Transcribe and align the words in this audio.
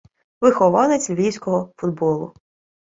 Вихованець 0.41 1.09
львівського 1.09 1.73
футболу. 1.77 2.33